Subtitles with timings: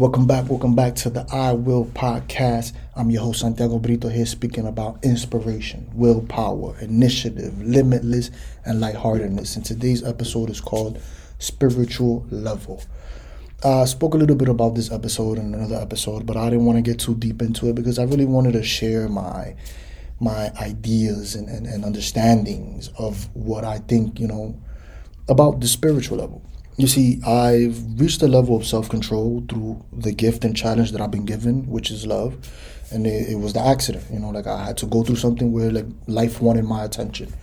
[0.00, 2.72] Welcome back, welcome back to the I Will podcast.
[2.96, 8.30] I'm your host, Santiago Brito, here speaking about inspiration, willpower, initiative, limitless,
[8.64, 9.56] and lightheartedness.
[9.56, 11.02] And today's episode is called
[11.38, 12.82] Spiritual Level.
[13.62, 16.64] Uh, I spoke a little bit about this episode in another episode, but I didn't
[16.64, 19.54] want to get too deep into it because I really wanted to share my
[20.18, 24.58] my ideas and, and, and understandings of what I think, you know,
[25.28, 26.42] about the spiritual level.
[26.80, 31.02] You see, I've reached a level of self control through the gift and challenge that
[31.02, 32.38] I've been given, which is love.
[32.90, 35.52] And it, it, was the accident, you know, like I had to go through something
[35.52, 37.34] where like life wanted my attention.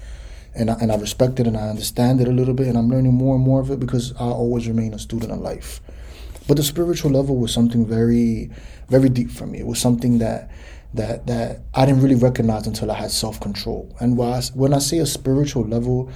[0.55, 2.89] And I, and I respect it and I understand it a little bit and I'm
[2.89, 5.81] learning more and more of it because I always remain a student of life.
[6.47, 8.49] But the spiritual level was something very,
[8.89, 9.59] very deep for me.
[9.59, 10.49] It was something that
[10.95, 13.95] that that I didn't really recognize until I had self control.
[13.99, 16.09] And when I, when I say a spiritual level,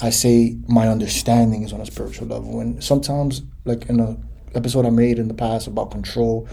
[0.00, 2.60] I say my understanding is on a spiritual level.
[2.60, 4.16] And sometimes, like in a
[4.56, 6.48] episode I made in the past about control,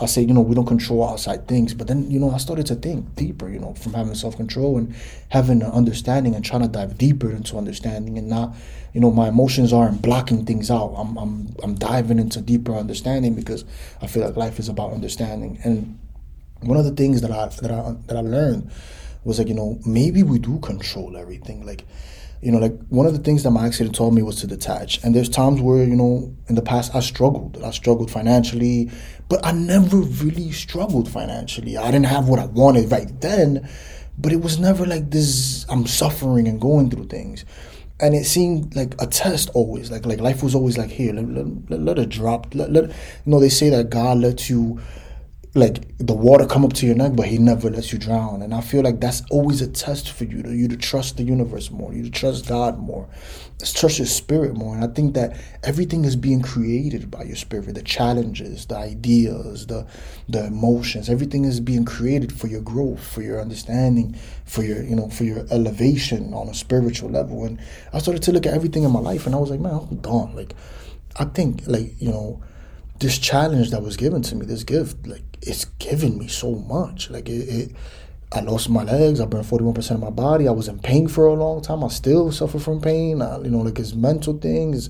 [0.00, 1.74] I say, you know, we don't control outside things.
[1.74, 4.78] But then, you know, I started to think deeper, you know, from having self control
[4.78, 4.94] and
[5.30, 8.54] having an understanding and trying to dive deeper into understanding and not,
[8.92, 10.94] you know, my emotions aren't blocking things out.
[10.96, 13.64] I'm, I'm, I'm diving into deeper understanding because
[14.00, 15.58] I feel like life is about understanding.
[15.64, 15.98] And
[16.60, 18.70] one of the things that I, that I, that I learned
[19.24, 21.66] was like, you know, maybe we do control everything.
[21.66, 21.84] Like,
[22.44, 25.02] you know, like one of the things that my accident taught me was to detach.
[25.02, 27.58] And there's times where, you know, in the past I struggled.
[27.64, 28.90] I struggled financially,
[29.30, 31.78] but I never really struggled financially.
[31.78, 33.66] I didn't have what I wanted right then,
[34.18, 37.46] but it was never like this I'm suffering and going through things.
[37.98, 39.90] And it seemed like a test always.
[39.90, 41.26] Like like life was always like here, let,
[41.70, 42.54] let, let it drop.
[42.54, 42.92] Let, let, you
[43.24, 44.82] know, they say that God lets you
[45.56, 48.42] like the water come up to your neck, but he never lets you drown.
[48.42, 51.22] And I feel like that's always a test for you to you to trust the
[51.22, 53.08] universe more, you to trust God more,
[53.64, 54.74] trust your spirit more.
[54.74, 57.72] And I think that everything is being created by your spirit.
[57.72, 59.86] The challenges, the ideas, the
[60.28, 64.96] the emotions, everything is being created for your growth, for your understanding, for your you
[64.96, 67.44] know, for your elevation on a spiritual level.
[67.44, 67.60] And
[67.92, 70.04] I started to look at everything in my life and I was like, man, hold
[70.04, 70.34] on.
[70.34, 70.52] Like
[71.14, 72.42] I think like, you know,
[73.04, 77.10] this challenge that was given to me, this gift, like it's given me so much.
[77.10, 77.76] Like it, it
[78.32, 79.20] I lost my legs.
[79.20, 80.48] I burned forty one percent of my body.
[80.48, 81.84] I was in pain for a long time.
[81.84, 83.20] I still suffer from pain.
[83.20, 84.88] I, you know, like it's mental things.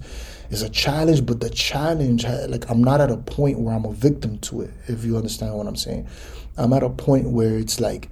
[0.48, 3.92] It's a challenge, but the challenge, like I'm not at a point where I'm a
[3.92, 4.70] victim to it.
[4.86, 6.06] If you understand what I'm saying,
[6.56, 8.08] I'm at a point where it's like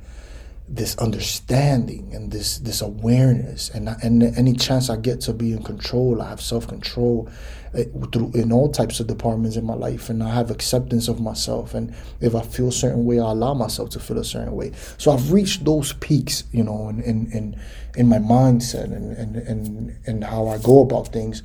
[0.74, 5.62] this understanding and this this awareness and and any chance I get to be in
[5.62, 7.28] control, I have self control
[7.74, 11.20] eh, through in all types of departments in my life, and I have acceptance of
[11.20, 11.74] myself.
[11.74, 14.72] And if I feel a certain way, I allow myself to feel a certain way.
[14.96, 17.60] So I've reached those peaks, you know, in in in,
[17.96, 21.42] in my mindset and, and and and how I go about things.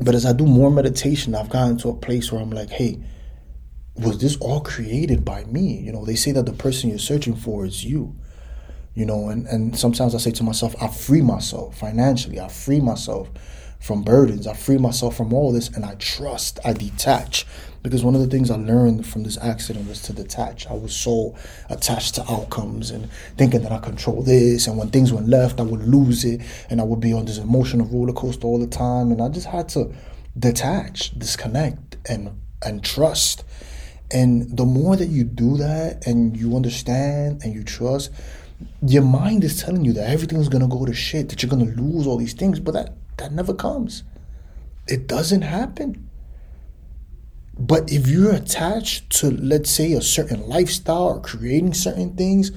[0.00, 3.00] But as I do more meditation, I've gotten to a place where I'm like, hey
[3.96, 5.78] was this all created by me?
[5.78, 8.16] You know, they say that the person you're searching for is you.
[8.94, 12.80] You know, and, and sometimes I say to myself, I free myself financially, I free
[12.80, 13.28] myself
[13.80, 17.44] from burdens, I free myself from all this, and I trust, I detach.
[17.82, 20.66] Because one of the things I learned from this accident was to detach.
[20.68, 21.36] I was so
[21.68, 25.64] attached to outcomes and thinking that I control this, and when things went left, I
[25.64, 26.40] would lose it,
[26.70, 29.12] and I would be on this emotional roller coaster all the time.
[29.12, 29.92] And I just had to
[30.38, 33.44] detach, disconnect, and and trust
[34.14, 38.12] and the more that you do that and you understand and you trust,
[38.80, 42.06] your mind is telling you that everything's gonna go to shit, that you're gonna lose
[42.06, 44.04] all these things, but that that never comes.
[44.86, 46.08] It doesn't happen.
[47.58, 52.52] But if you're attached to, let's say, a certain lifestyle or creating certain things,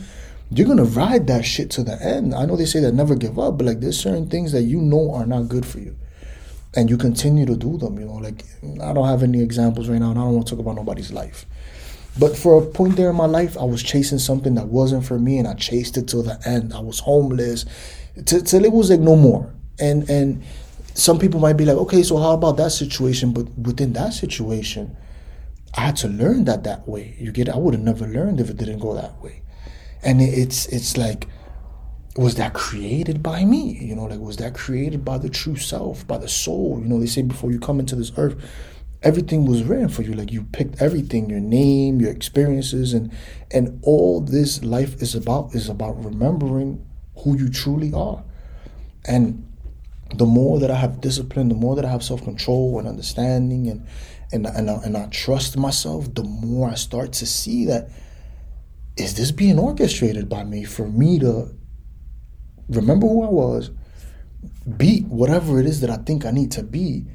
[0.52, 2.36] you're gonna ride that shit to the end.
[2.36, 4.80] I know they say that never give up, but like there's certain things that you
[4.80, 5.96] know are not good for you
[6.76, 8.00] and you continue to do them.
[8.00, 8.44] You know, like
[8.82, 11.12] I don't have any examples right now, and I don't want to talk about nobody's
[11.12, 11.46] life.
[12.20, 15.20] But for a point there in my life, I was chasing something that wasn't for
[15.20, 16.74] me, and I chased it till the end.
[16.74, 17.66] I was homeless,
[18.26, 19.54] t- till it was like no more.
[19.80, 20.44] And and
[20.94, 23.32] some people might be like, okay, so how about that situation?
[23.32, 24.98] But within that situation,
[25.76, 27.16] I had to learn that that way.
[27.20, 27.54] You get, It?
[27.54, 29.44] I would have never learned if it didn't go that way.
[30.02, 31.28] And it's it's like
[32.18, 33.78] was that created by me?
[33.80, 36.80] You know, like was that created by the true self, by the soul?
[36.82, 38.36] You know, they say before you come into this earth,
[39.04, 40.14] everything was written for you.
[40.14, 43.12] Like you picked everything, your name, your experiences, and
[43.52, 46.84] and all this life is about is about remembering
[47.20, 48.24] who you truly are.
[49.06, 49.44] And
[50.16, 53.68] the more that I have discipline, the more that I have self control and understanding,
[53.68, 53.86] and
[54.32, 57.92] and and I, and I trust myself, the more I start to see that
[58.98, 61.56] is this being orchestrated by me for me to
[62.70, 63.72] remember who I was,
[64.78, 67.06] be whatever it is that I think I need to be.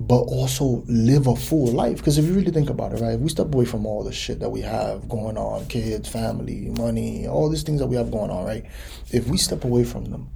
[0.00, 1.98] but also live a full life.
[1.98, 4.12] Because if you really think about it, right, if we step away from all the
[4.12, 8.10] shit that we have going on, kids, family, money, all these things that we have
[8.10, 8.64] going on, right?
[9.12, 10.30] If we step away from them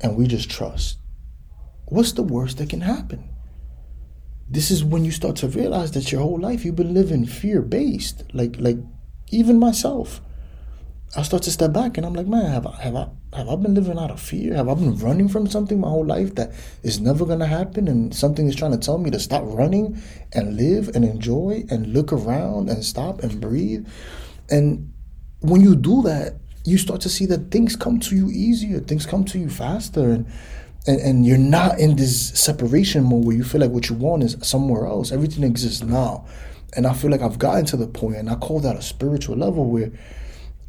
[0.00, 0.98] and we just trust,
[1.84, 3.28] what's the worst that can happen?
[4.48, 7.60] This is when you start to realize that your whole life you've been living fear
[7.60, 8.24] based.
[8.32, 8.78] Like like
[9.30, 10.22] even myself.
[11.14, 13.56] I start to step back and I'm like, man, have I have I have I
[13.56, 14.54] been living out of fear?
[14.54, 18.14] Have I been running from something my whole life that is never gonna happen and
[18.14, 20.00] something is trying to tell me to stop running
[20.32, 23.86] and live and enjoy and look around and stop and breathe?
[24.48, 24.90] And
[25.40, 29.04] when you do that, you start to see that things come to you easier, things
[29.04, 30.26] come to you faster and
[30.86, 34.22] and, and you're not in this separation mode where you feel like what you want
[34.22, 35.12] is somewhere else.
[35.12, 36.26] Everything exists now.
[36.74, 39.36] And I feel like I've gotten to the point, and I call that a spiritual
[39.36, 39.92] level where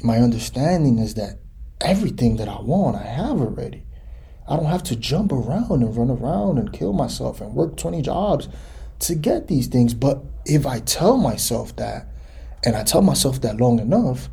[0.04, 1.38] my understanding is that
[1.80, 3.84] everything that I want, I have already.
[4.46, 8.02] I don't have to jump around and run around and kill myself and work 20
[8.02, 8.48] jobs
[9.00, 9.94] to get these things.
[9.94, 12.06] But if I tell myself that,
[12.66, 14.28] and I tell myself that long enough,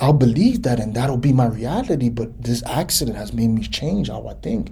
[0.00, 2.10] I'll believe that and that'll be my reality.
[2.10, 4.70] But this accident has made me change how I think,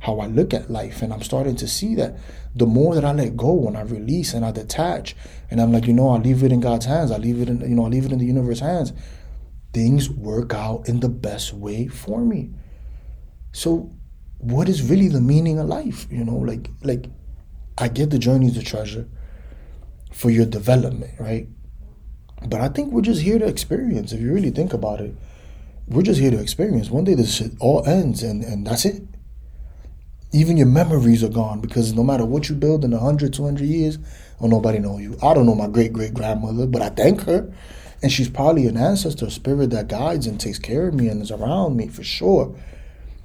[0.00, 1.00] how I look at life.
[1.00, 2.18] And I'm starting to see that
[2.54, 5.16] the more that I let go and I release and I detach,
[5.50, 7.10] and I'm like, you know, I leave it in God's hands.
[7.10, 8.92] I leave it in, you know, I leave it in the universe's hands
[9.78, 12.50] things work out in the best way for me.
[13.52, 13.92] So
[14.38, 16.00] what is really the meaning of life?
[16.10, 17.06] You know, like like
[17.84, 19.06] I get the journey to treasure
[20.12, 21.46] for your development, right?
[22.48, 24.10] But I think we're just here to experience.
[24.12, 25.14] If you really think about it,
[25.86, 26.90] we're just here to experience.
[26.90, 29.02] One day this shit all ends and, and that's it.
[30.32, 33.98] Even your memories are gone because no matter what you build in 100, 200 years,
[34.40, 35.16] oh, nobody know you.
[35.22, 37.52] I don't know my great great grandmother, but I thank her
[38.02, 41.30] and she's probably an ancestor spirit that guides and takes care of me and is
[41.30, 42.54] around me for sure.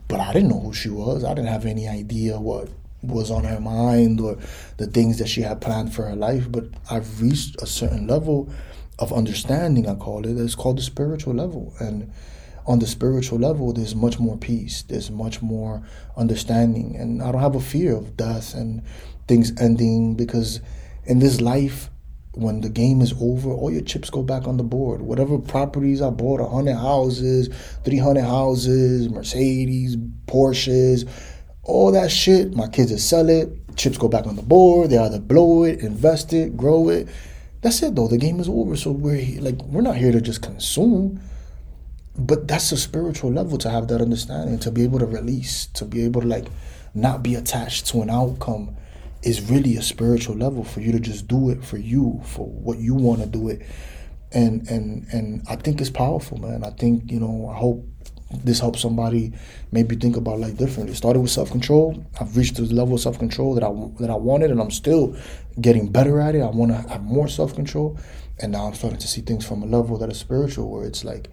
[0.07, 1.23] But I didn't know who she was.
[1.23, 2.69] I didn't have any idea what
[3.01, 4.37] was on her mind or
[4.77, 6.51] the things that she had planned for her life.
[6.51, 8.49] But I've reached a certain level
[8.99, 10.37] of understanding, I call it.
[10.37, 11.73] It's called the spiritual level.
[11.79, 12.11] And
[12.65, 15.83] on the spiritual level, there's much more peace, there's much more
[16.15, 16.95] understanding.
[16.95, 18.81] And I don't have a fear of death and
[19.27, 20.61] things ending because
[21.05, 21.89] in this life,
[22.33, 25.01] when the game is over, all your chips go back on the board.
[25.01, 27.49] Whatever properties I bought, 100 houses,
[27.83, 31.07] 300 houses, Mercedes, Porsches,
[31.63, 33.49] all that shit, my kids will sell it.
[33.75, 34.89] Chips go back on the board.
[34.89, 37.07] They either blow it, invest it, grow it.
[37.61, 38.07] That's it though.
[38.07, 38.75] The game is over.
[38.75, 41.21] So we're like we're not here to just consume.
[42.15, 45.85] But that's a spiritual level to have that understanding, to be able to release, to
[45.85, 46.45] be able to like
[46.93, 48.75] not be attached to an outcome
[49.23, 52.79] is really a spiritual level for you to just do it for you, for what
[52.79, 53.61] you want to do it.
[54.31, 56.63] And and and I think it's powerful, man.
[56.63, 57.87] I think, you know, I hope
[58.43, 59.31] this helps somebody
[59.71, 60.93] maybe think about life differently.
[60.93, 62.03] It started with self control.
[62.19, 65.15] I've reached the level of self control that I that I wanted, and I'm still
[65.61, 66.41] getting better at it.
[66.41, 67.99] I want to have more self control,
[68.39, 71.03] and now I'm starting to see things from a level that is spiritual, where it's
[71.03, 71.29] like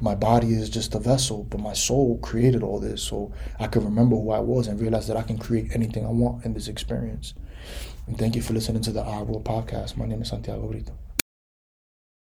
[0.00, 3.02] my body is just a vessel, but my soul created all this.
[3.02, 6.10] So I can remember who I was and realize that I can create anything I
[6.10, 7.34] want in this experience.
[8.06, 9.96] And thank you for listening to the Will podcast.
[9.96, 10.92] My name is Santiago Brito.